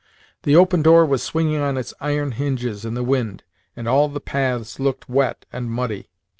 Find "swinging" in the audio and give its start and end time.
1.21-1.61